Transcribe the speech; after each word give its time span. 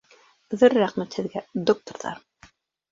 —Ҙур 0.61 0.75
рәхмәт 0.83 1.19
һеҙгә, 1.21 1.47
докторҙарым! 1.73 2.55